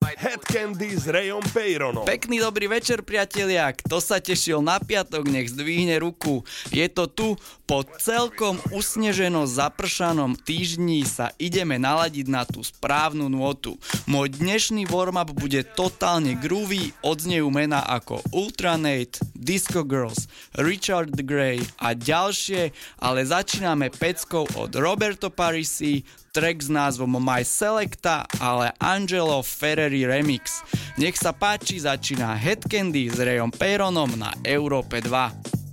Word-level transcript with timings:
Head 0.00 0.48
Candy 0.48 0.96
s 0.96 1.04
Rayom 1.04 1.44
Peyronom. 1.52 2.08
Pekný 2.08 2.40
dobrý 2.40 2.72
večer, 2.72 3.04
priatelia. 3.04 3.68
Kto 3.76 4.00
sa 4.00 4.16
tešil 4.16 4.64
na 4.64 4.80
piatok, 4.80 5.28
nech 5.28 5.52
zdvihne 5.52 6.00
ruku. 6.00 6.40
Je 6.72 6.88
to 6.88 7.04
tu, 7.04 7.36
po 7.68 7.84
celkom 7.84 8.56
usneženo 8.72 9.44
zapršanom 9.44 10.40
týždni 10.40 11.04
sa 11.04 11.36
ideme 11.36 11.76
naladiť 11.76 12.26
na 12.32 12.48
tú 12.48 12.64
správnu 12.64 13.28
nôtu. 13.28 13.76
Môj 14.08 14.40
dnešný 14.40 14.88
warm-up 14.88 15.36
bude 15.36 15.60
totálne 15.76 16.32
groovy, 16.32 16.96
odznejú 17.04 17.52
mena 17.52 17.84
ako 17.84 18.24
Ultranate, 18.32 19.20
Disco 19.36 19.84
Girls, 19.84 20.32
Richard 20.56 21.12
Gray 21.12 21.60
a 21.76 21.92
ďalšie, 21.92 22.72
ale 23.04 23.28
začíname 23.28 23.92
peckou 23.92 24.48
od 24.56 24.72
Roberto 24.80 25.28
Parisi, 25.28 26.04
track 26.30 26.62
s 26.62 26.70
názvom 26.70 27.18
My 27.18 27.42
Selecta, 27.42 28.22
ale 28.38 28.70
Angelo 28.78 29.42
Ferreri 29.42 30.06
Remix. 30.06 30.62
Nech 30.94 31.18
sa 31.18 31.34
páči, 31.34 31.82
začína 31.82 32.38
Head 32.38 32.70
Candy 32.70 33.10
s 33.10 33.18
Rayom 33.18 33.50
Peyronom 33.50 34.14
na 34.14 34.30
Európe 34.46 35.02
2. 35.02 35.69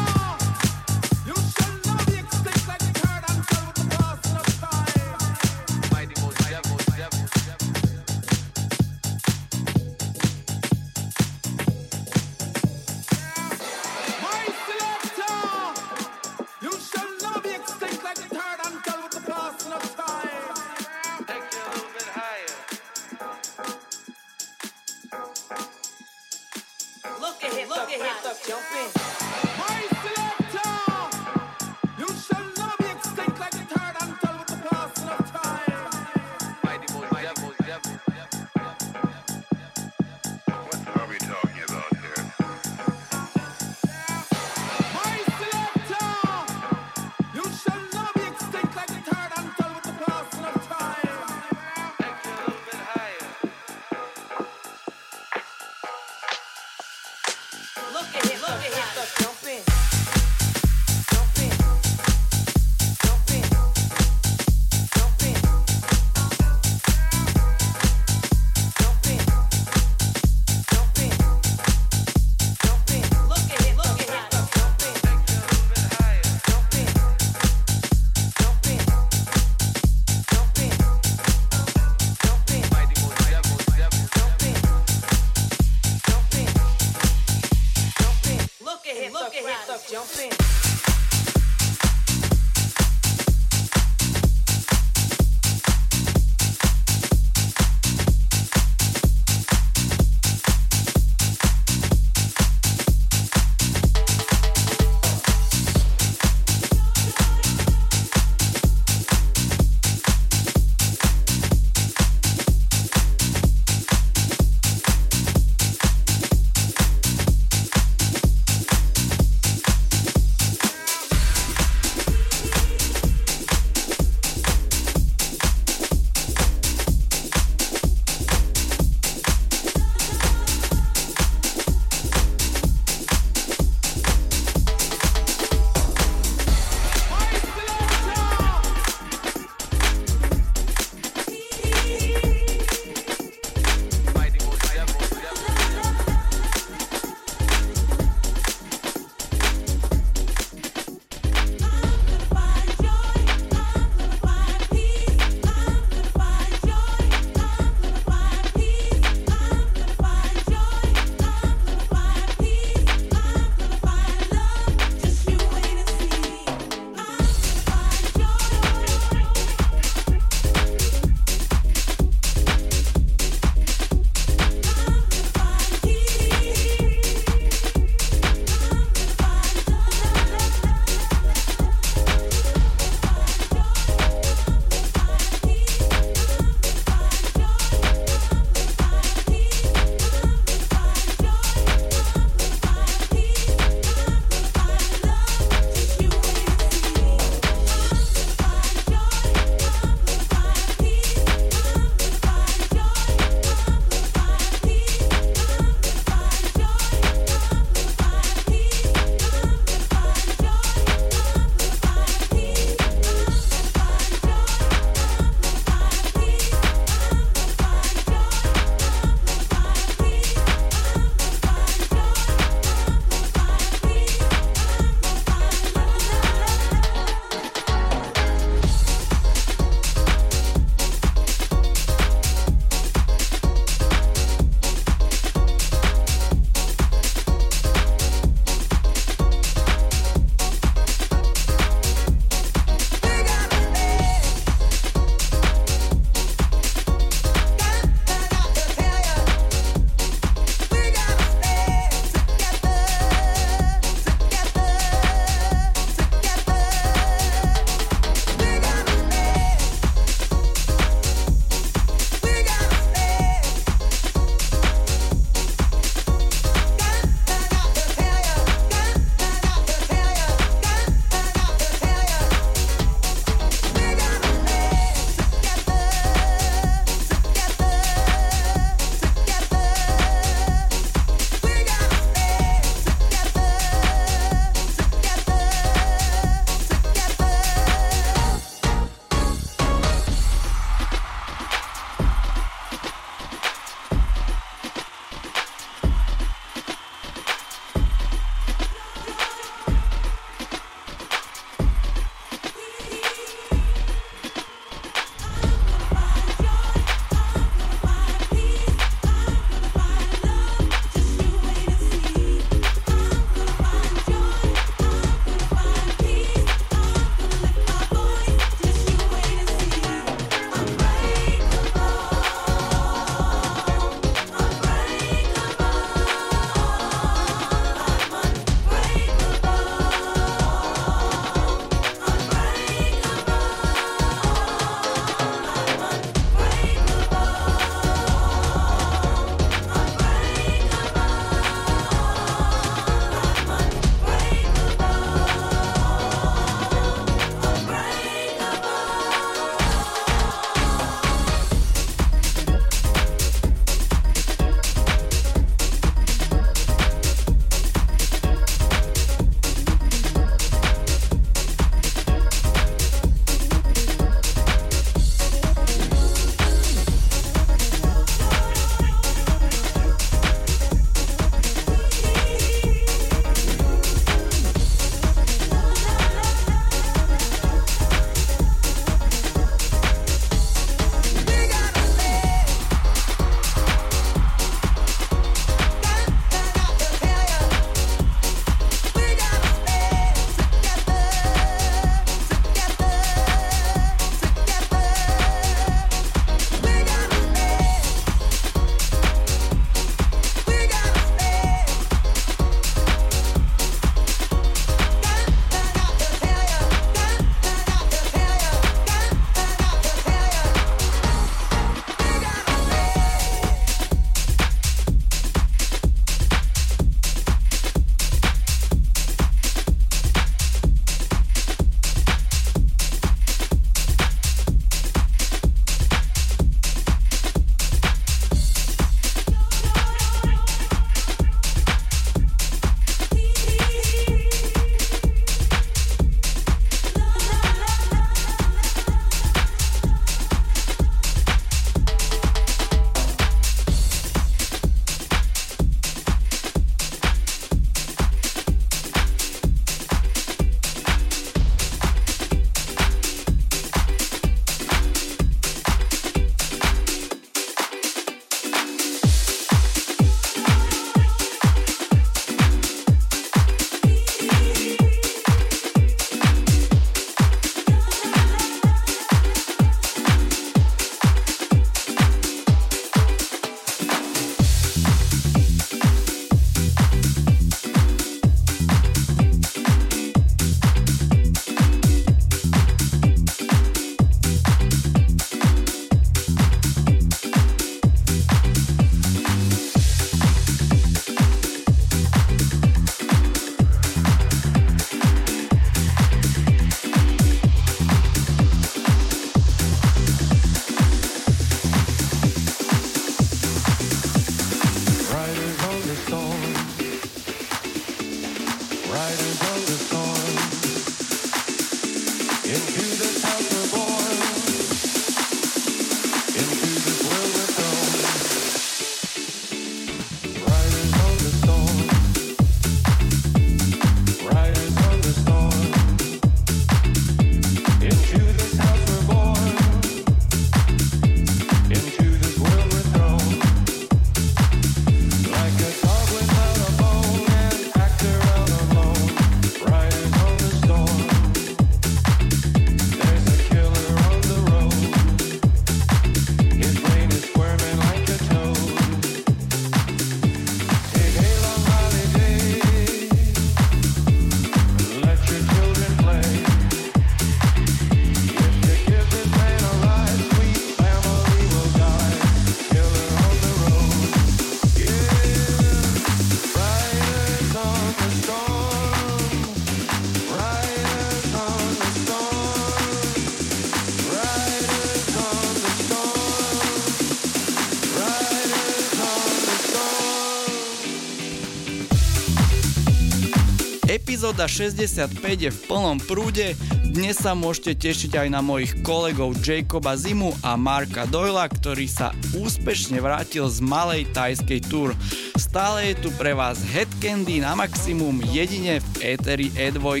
Epizóda 584.32 584.48
65 584.48 585.44
je 585.44 585.50
v 585.52 585.60
plnom 585.68 586.00
prúde, 586.00 586.56
dnes 586.88 587.20
sa 587.20 587.36
môžete 587.36 587.76
tešiť 587.76 588.16
aj 588.16 588.28
na 588.32 588.40
mojich 588.40 588.80
kolegov 588.80 589.36
Jacoba 589.36 589.92
Zimu 589.92 590.32
a 590.40 590.56
Marka 590.56 591.04
Doyla, 591.04 591.44
ktorý 591.52 591.84
sa 591.84 592.16
úspešne 592.32 592.96
vrátil 593.04 593.44
z 593.52 593.60
malej 593.60 594.08
tajskej 594.16 594.64
túr. 594.72 594.96
Stále 595.36 595.92
je 595.92 596.08
tu 596.08 596.08
pre 596.16 596.32
vás 596.32 596.64
Headcandy 596.64 597.44
na 597.44 597.52
maximum 597.52 598.24
jedine 598.32 598.80
v 598.80 599.20
éteri 599.20 599.52
E2. 599.52 600.00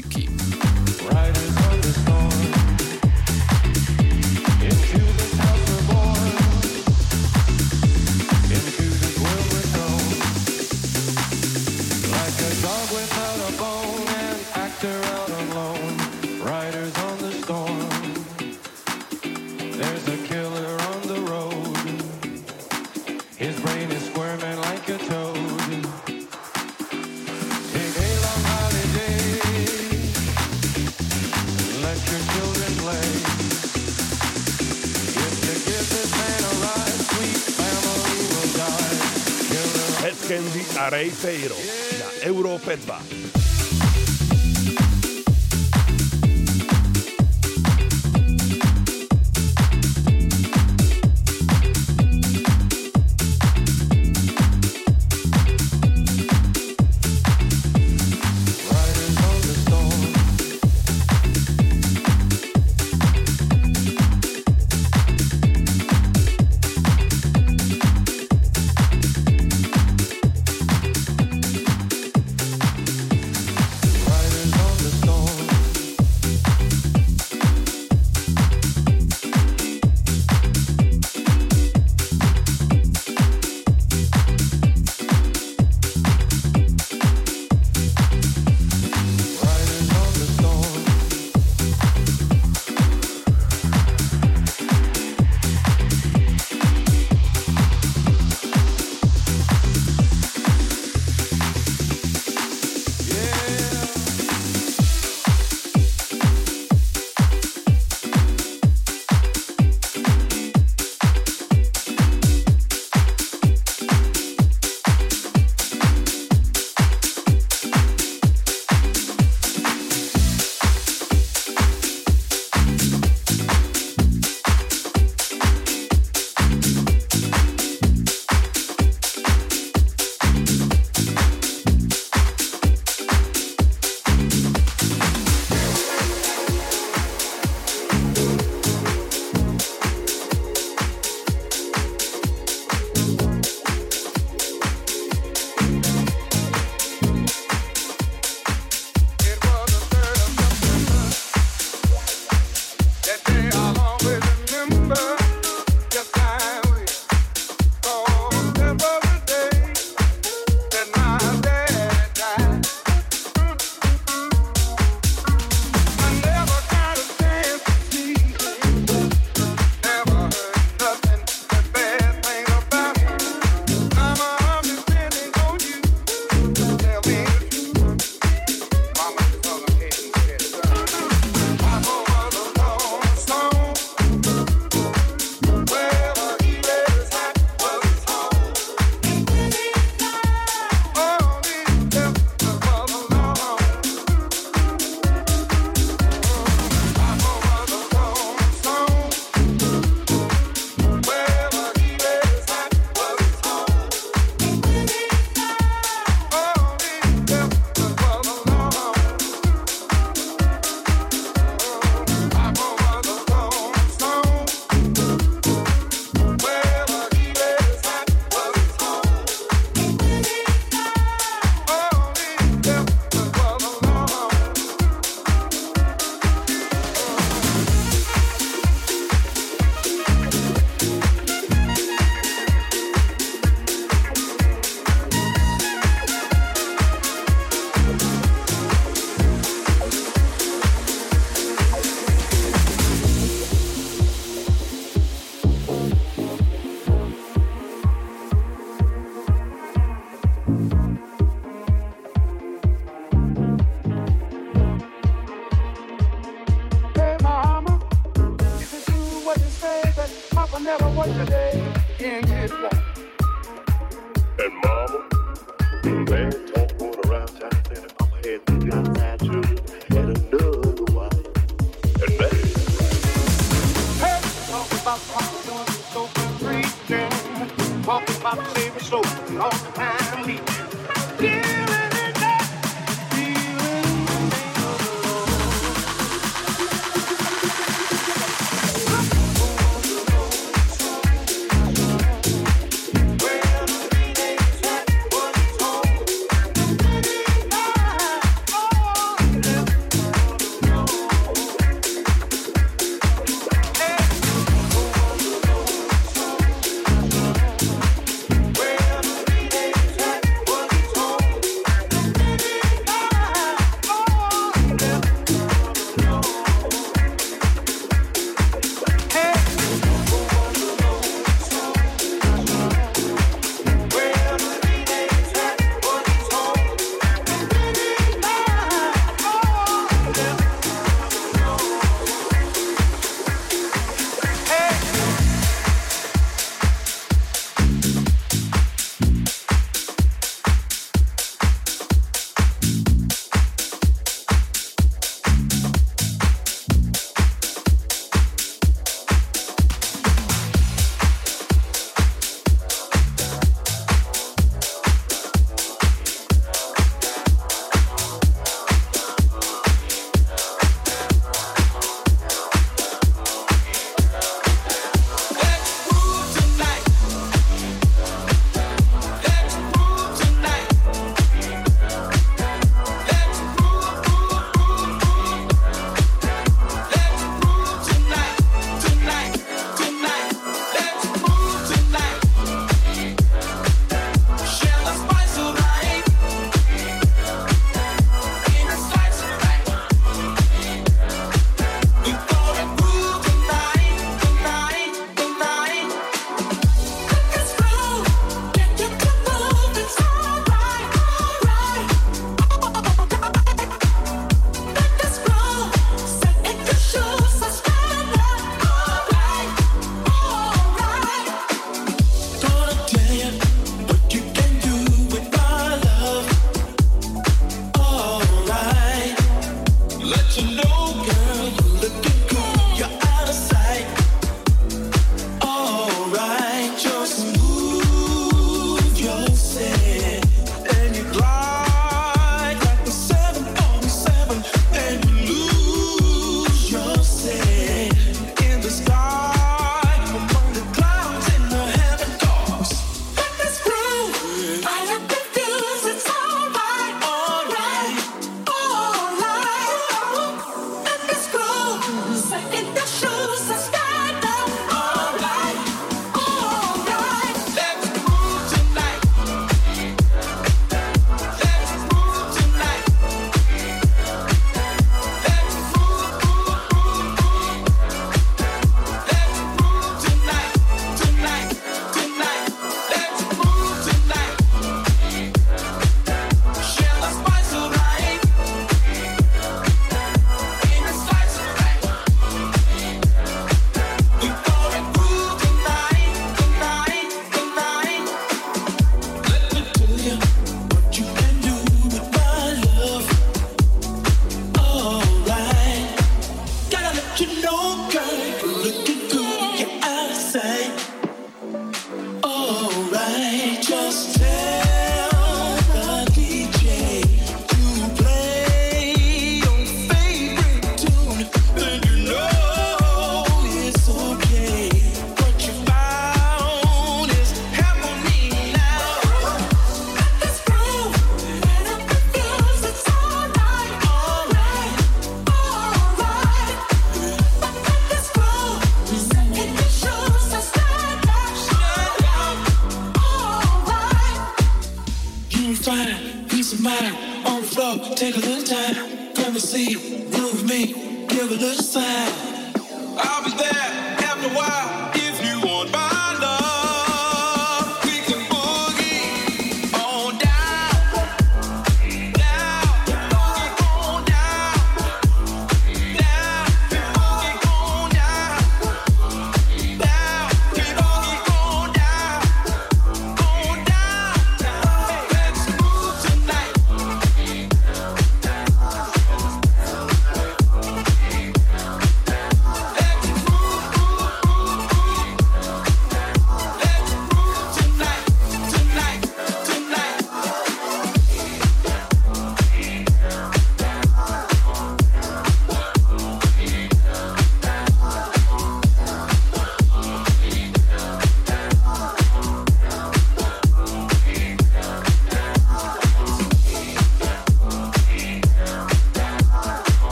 Feiro 41.22 41.54
na 41.54 42.26
Európe 42.26 42.76
2. 42.76 43.21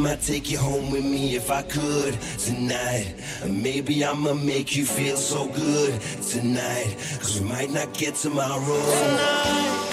And 0.00 0.08
I 0.08 0.12
might 0.12 0.22
take 0.22 0.50
you 0.50 0.56
home 0.56 0.90
with 0.90 1.04
me 1.04 1.36
if 1.36 1.50
I 1.50 1.60
could 1.60 2.18
tonight. 2.38 3.14
Maybe 3.46 4.02
I'ma 4.02 4.32
make 4.32 4.74
you 4.74 4.86
feel 4.86 5.18
so 5.18 5.46
good 5.48 6.00
tonight. 6.22 6.96
Cause 7.18 7.38
we 7.38 7.46
might 7.46 7.70
not 7.70 7.92
get 7.92 8.14
tomorrow. 8.14 8.80
Tonight. 8.80 9.89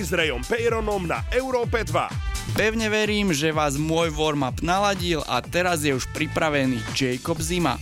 Víkendy 0.00 0.16
s 0.16 0.16
Rejom 0.16 0.40
Peyronom 0.48 1.04
na 1.04 1.20
Európe 1.28 1.84
2. 1.84 2.56
Pevne 2.56 2.88
verím, 2.88 3.36
že 3.36 3.52
vás 3.52 3.76
môj 3.76 4.08
warm-up 4.16 4.64
naladil 4.64 5.20
a 5.28 5.44
teraz 5.44 5.84
je 5.84 5.92
už 5.92 6.08
pripravený 6.16 6.80
Jacob 6.96 7.36
Zima. 7.36 7.76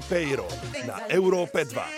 Peiro 0.00 0.46
na 0.86 1.06
Európe 1.08 1.64
2. 1.64 1.97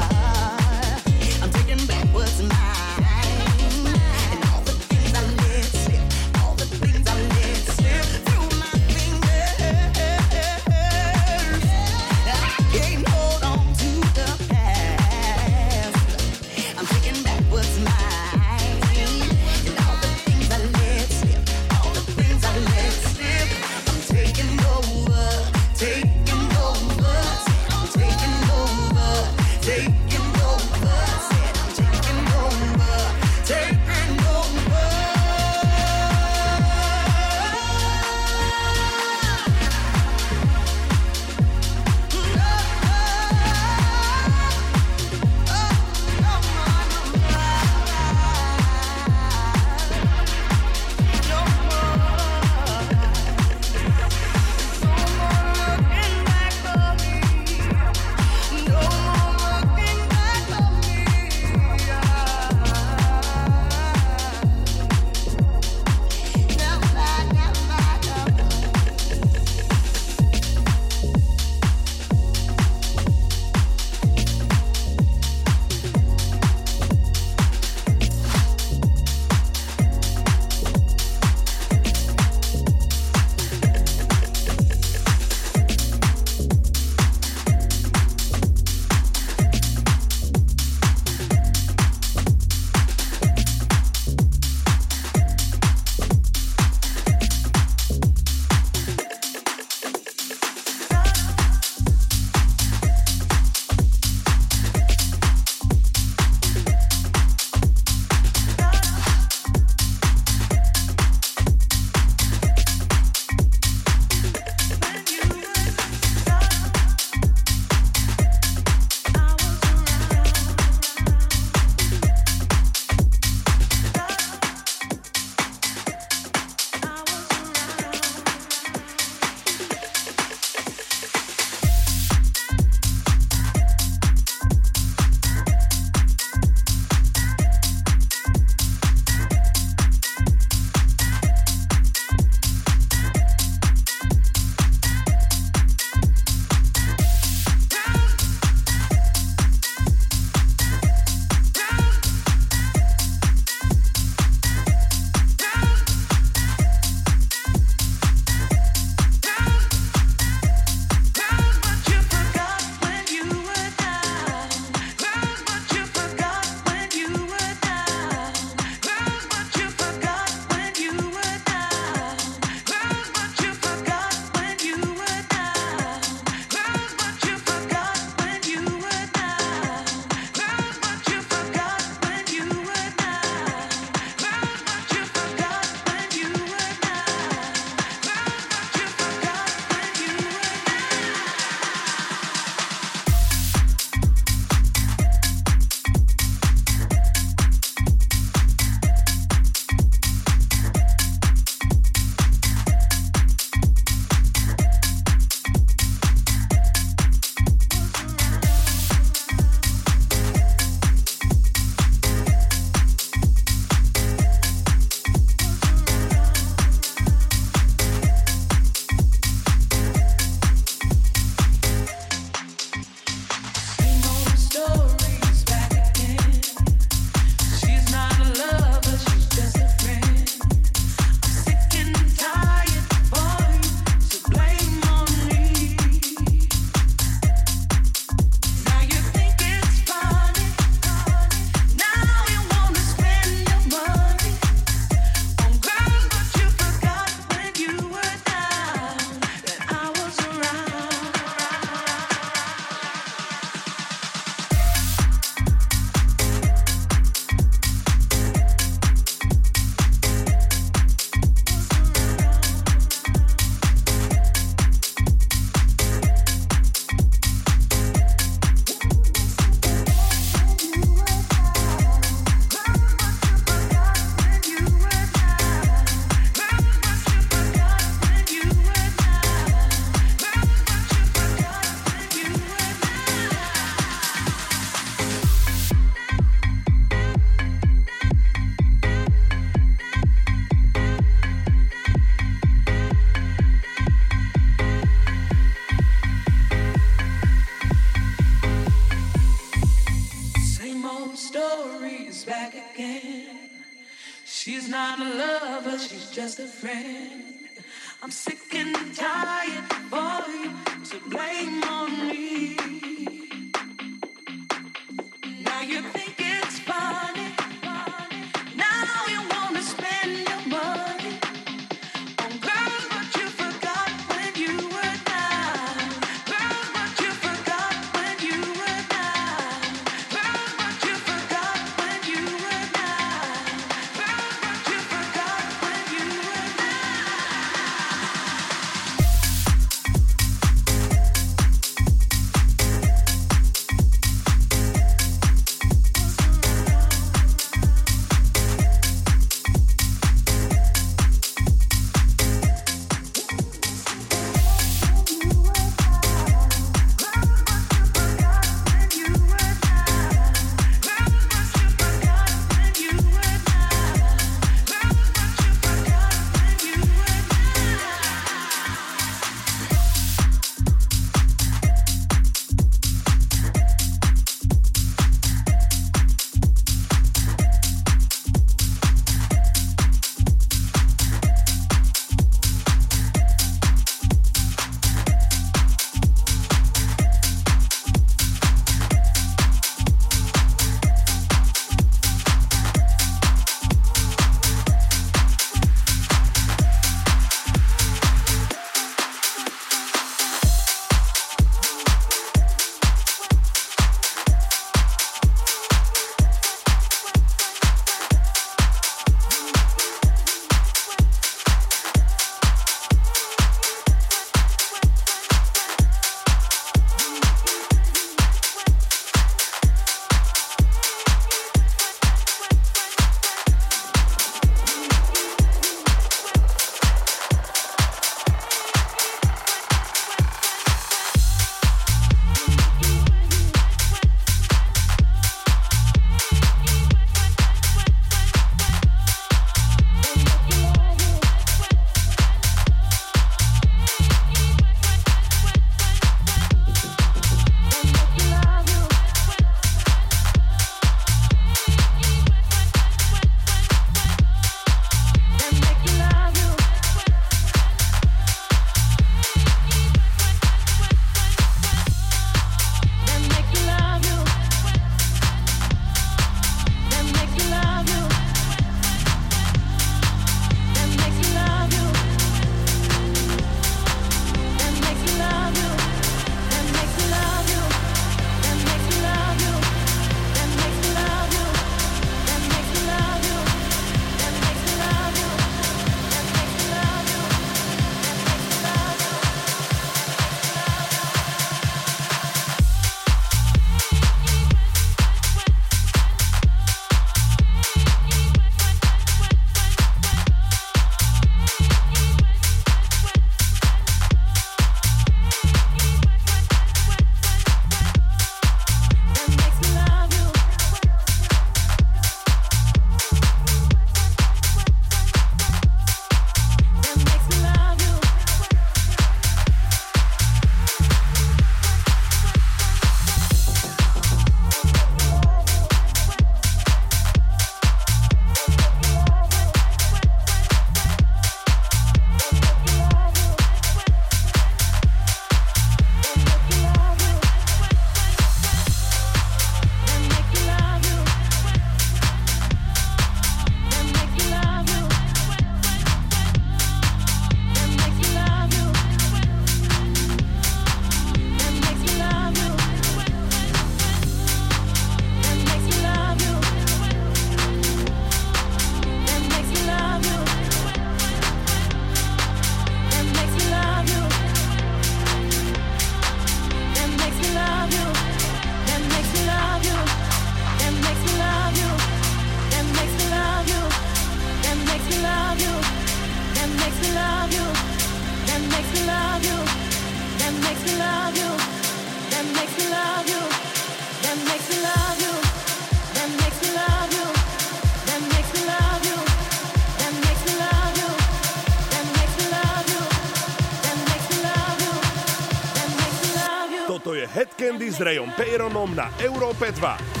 Head 597.11 597.35
Candy 597.35 597.67
s 597.67 597.77
Rayom 597.83 598.07
Peyronom 598.15 598.71
na 598.71 598.87
Európe 598.97 599.51
2. 599.51 600.00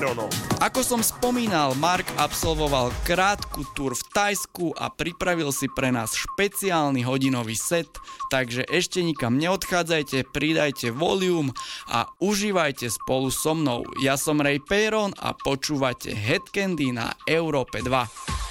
Ironom. 0.00 0.32
Ako 0.64 0.80
som 0.80 1.04
spomínal, 1.04 1.76
Mark 1.76 2.08
absolvoval 2.16 2.88
krátku 3.04 3.68
tur 3.76 3.92
v 3.92 4.00
Tajsku 4.16 4.72
a 4.72 4.88
pripravil 4.88 5.52
si 5.52 5.68
pre 5.68 5.92
nás 5.92 6.16
špeciálny 6.16 7.04
hodinový 7.04 7.52
set, 7.52 7.92
takže 8.32 8.64
ešte 8.72 9.04
nikam 9.04 9.36
neodchádzajte, 9.36 10.32
pridajte 10.32 10.88
volium 10.96 11.52
a 11.92 12.08
užívajte 12.16 12.88
spolu 12.88 13.28
so 13.28 13.52
mnou. 13.52 13.84
Ja 14.00 14.16
som 14.16 14.40
Ray 14.40 14.56
Peron 14.64 15.12
a 15.20 15.36
počúvate 15.36 16.16
Head 16.16 16.48
Candy 16.48 16.96
na 16.96 17.12
Európe 17.28 17.84
2. 17.84 18.49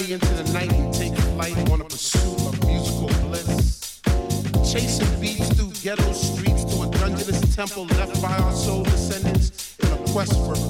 journey 0.00 0.12
into 0.14 0.26
the 0.42 0.52
night 0.52 0.72
and 0.72 0.92
take 0.94 1.14
flight 1.14 1.70
on 1.70 1.80
a 1.80 1.84
pursuit 1.84 2.40
of 2.46 2.66
musical 2.66 3.08
bliss. 3.26 4.00
Chasing 4.72 5.20
beats 5.20 5.48
through 5.54 5.72
ghetto 5.82 6.12
streets 6.12 6.64
to 6.64 6.82
a 6.82 6.90
dungeonous 6.90 7.54
temple 7.54 7.86
left 7.86 8.20
by 8.22 8.36
our 8.36 8.52
soul 8.52 8.84
descendants 8.84 9.76
in 9.78 9.88
a 9.92 10.12
quest 10.12 10.32
for 10.32 10.69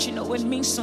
you 0.00 0.12
know 0.12 0.34
it 0.34 0.42
means 0.42 0.66
so 0.66 0.82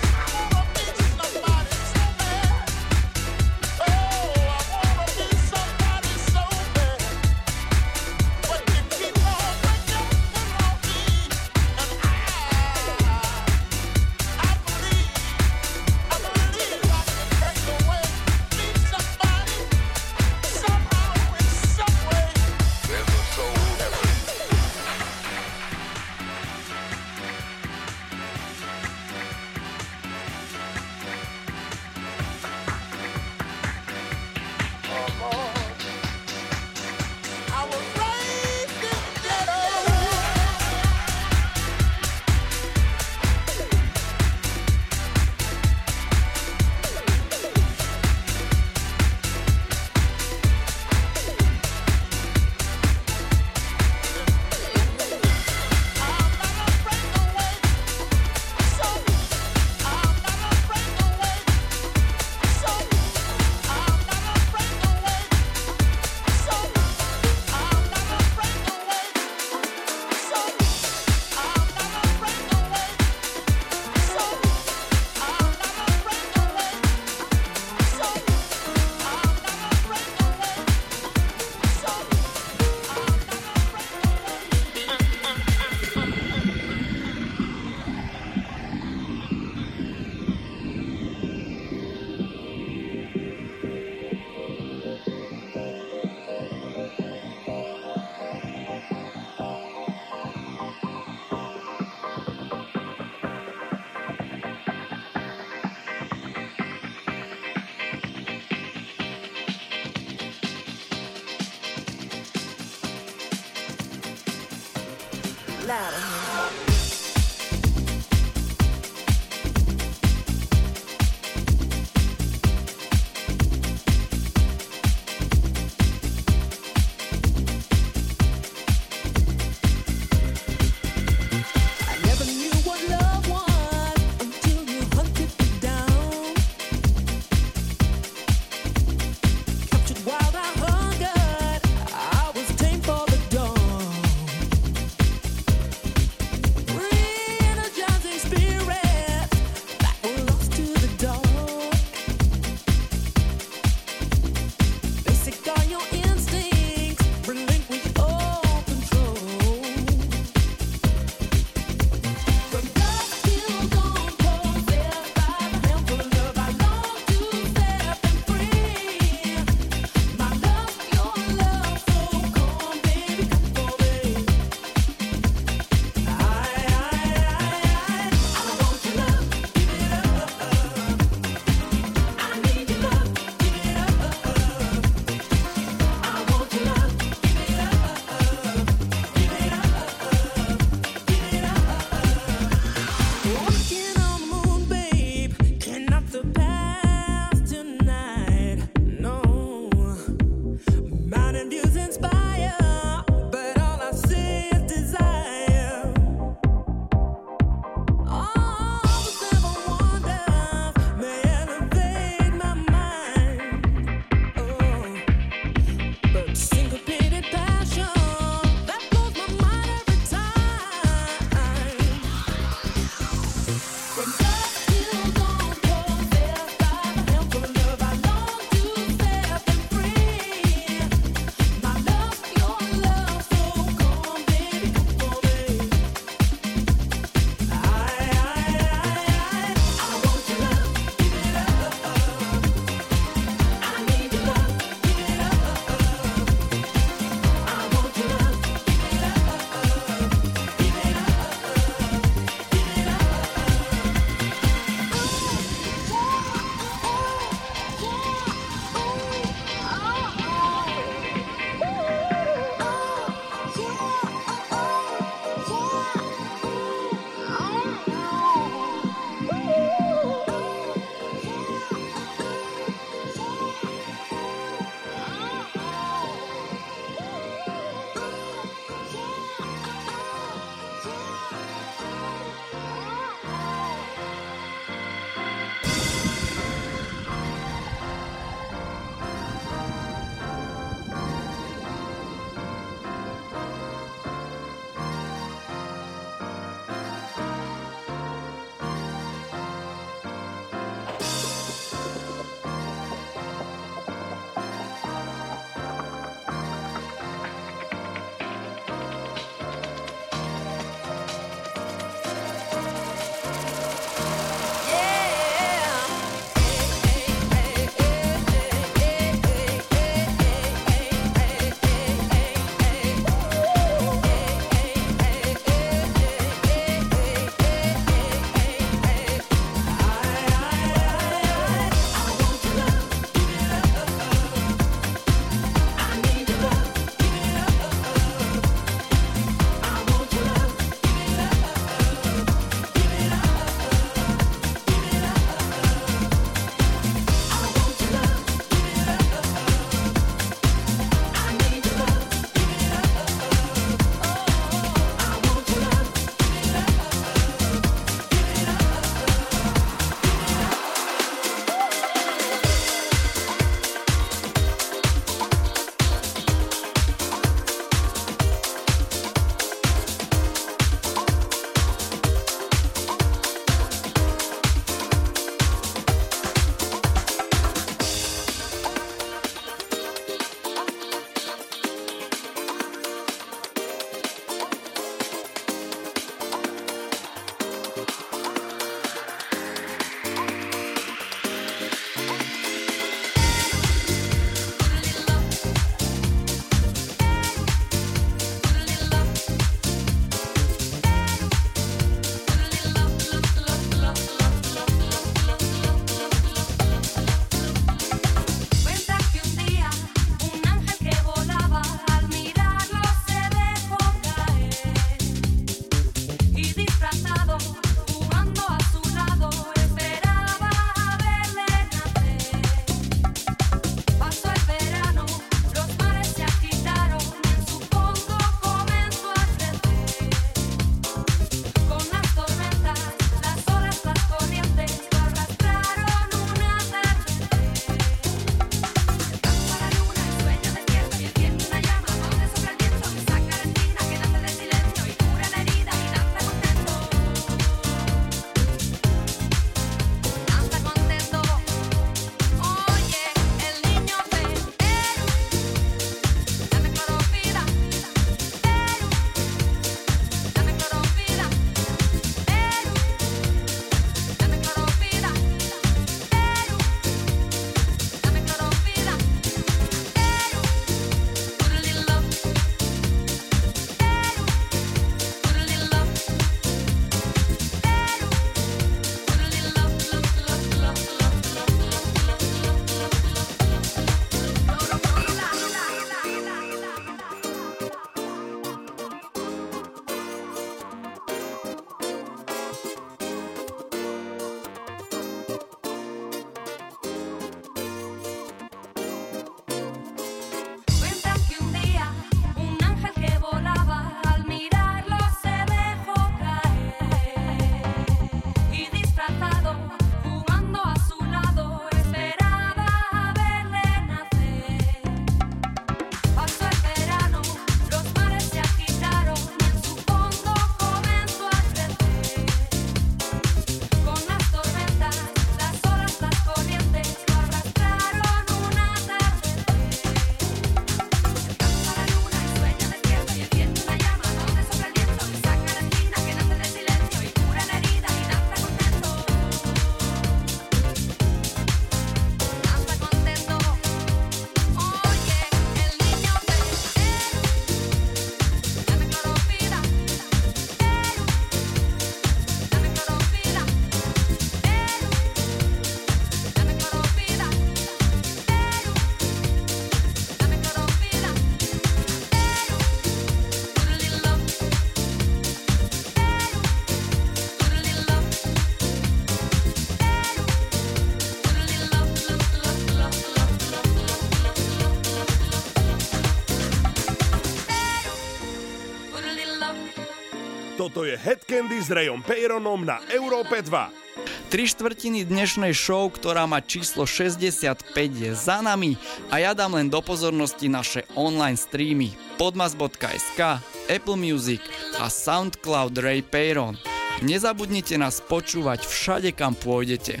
je 580.96 581.04
Head 581.04 581.28
Candy 581.28 581.60
s 581.60 581.68
Rayom 581.68 582.00
Peyronom 582.00 582.64
na 582.64 582.80
Európe 582.88 583.44
2. 583.44 584.32
Tri 584.32 584.48
štvrtiny 584.48 585.04
dnešnej 585.04 585.52
show, 585.52 585.92
ktorá 585.92 586.24
má 586.24 586.40
číslo 586.40 586.88
65, 586.88 587.68
je 587.76 588.16
za 588.16 588.40
nami 588.40 588.80
a 589.12 589.20
ja 589.20 589.36
dám 589.36 589.60
len 589.60 589.68
do 589.68 589.84
pozornosti 589.84 590.48
naše 590.48 590.88
online 590.96 591.36
streamy 591.36 591.92
podmas.sk, 592.16 593.20
Apple 593.68 594.00
Music 594.00 594.40
a 594.80 594.88
Soundcloud 594.88 595.76
Ray 595.76 596.00
Payron. 596.00 596.56
Nezabudnite 597.04 597.76
nás 597.76 598.00
počúvať 598.00 598.64
všade, 598.64 599.12
kam 599.12 599.36
pôjdete. 599.36 600.00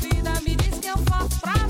vida 0.00 0.32
me 0.42 0.56
diz 0.56 0.78
que 0.78 0.88
eu 0.88 0.96
faço 0.98 1.40
pra 1.40 1.69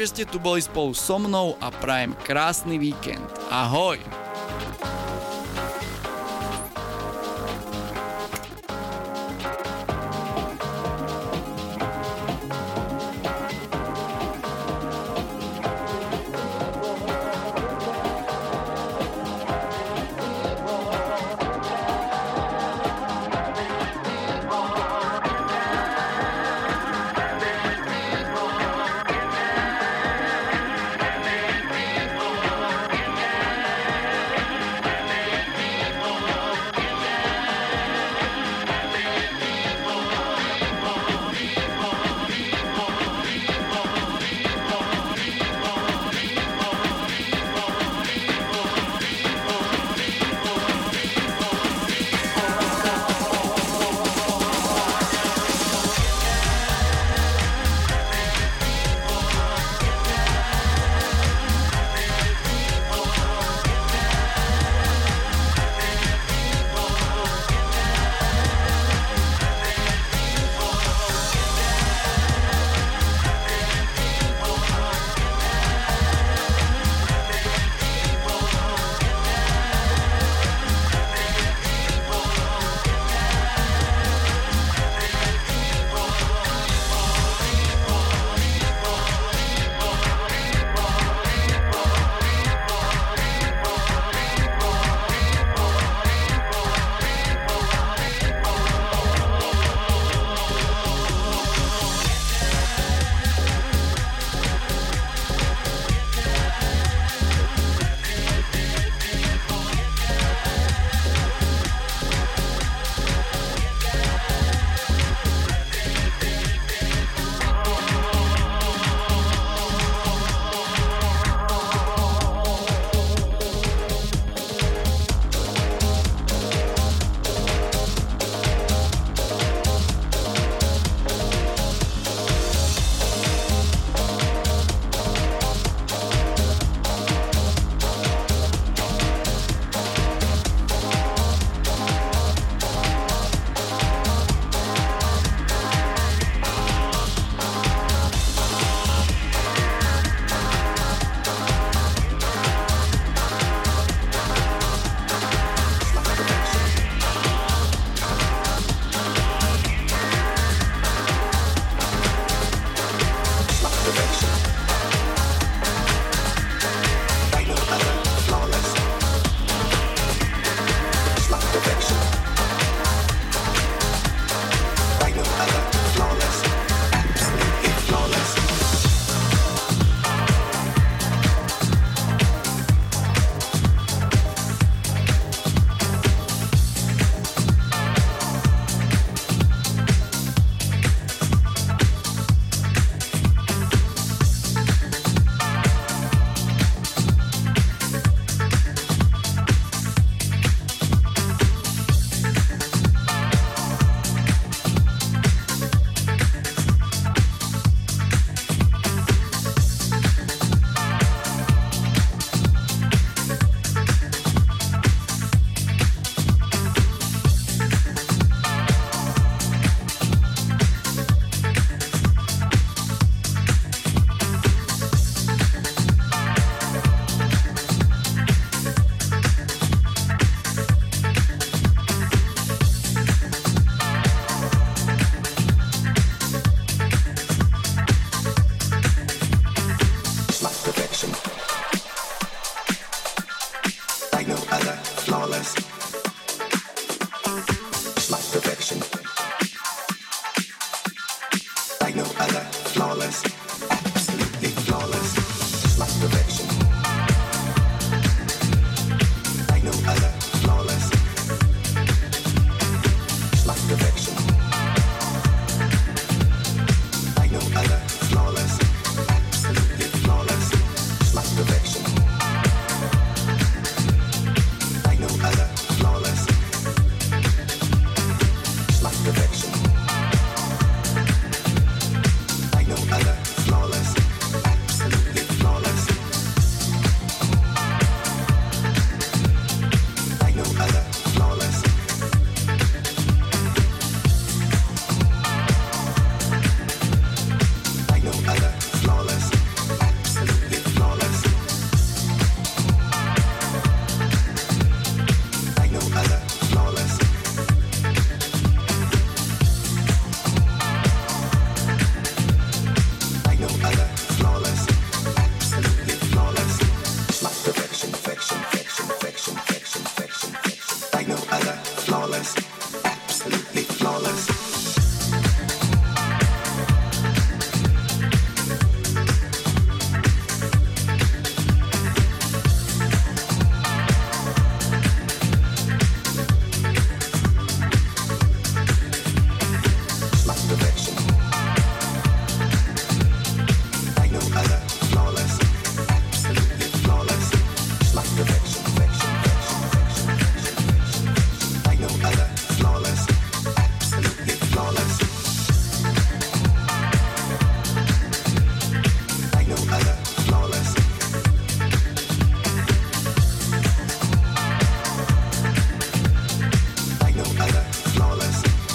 že 0.00 0.16
ste 0.16 0.24
tu 0.24 0.40
boli 0.40 0.64
spolu 0.64 0.96
so 0.96 1.20
mnou 1.20 1.60
a 1.60 1.68
prajem 1.68 2.16
krásny 2.24 2.80
víkend. 2.80 3.20
Ahoj! 3.52 4.19